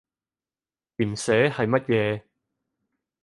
[0.97, 2.21] 鹽蛇係乜嘢？